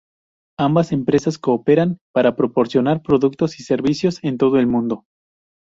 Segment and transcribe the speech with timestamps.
[0.57, 5.05] Ambas empresas cooperan para proporcionar productos y servicios en todo el mundo.